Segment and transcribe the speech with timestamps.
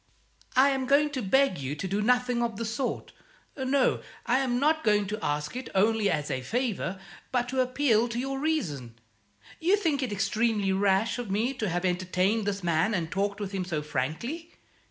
[0.55, 3.13] "I am going to beg you to do nothing of the sort.
[3.55, 6.99] No, I am not going to ask it only as a favour,
[7.31, 8.95] but to appeal to your reason.
[9.59, 13.51] You think it extremely rash of me to have entertained this man and talked with
[13.51, 14.55] him so frankly?